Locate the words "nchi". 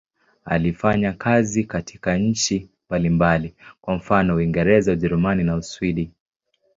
2.17-2.69